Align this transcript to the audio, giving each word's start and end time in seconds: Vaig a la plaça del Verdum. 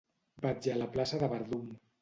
Vaig 0.45 0.69
a 0.75 0.79
la 0.83 0.89
plaça 0.97 1.23
del 1.25 1.33
Verdum. 1.37 1.73